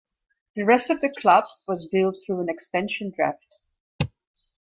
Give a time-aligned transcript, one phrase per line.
[0.55, 3.59] The rest of the club was built through an expansion draft.